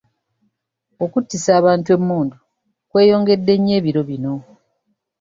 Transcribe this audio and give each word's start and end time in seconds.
Okuttisa 1.03 1.51
abantu 1.59 1.87
emmundu 1.95 2.37
kweyongedde 2.89 3.53
nnyo 3.57 3.73
ebiro 3.79 4.01
bino. 4.09 4.33